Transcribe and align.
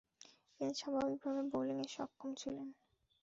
তিনি 0.55 0.73
স্বাভাবিকভাবে 0.79 1.41
বোলিংয়ে 1.51 1.87
সক্ষম 1.95 2.29
ছিলেন। 2.41 2.67